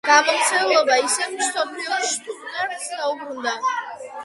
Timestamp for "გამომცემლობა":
0.07-0.95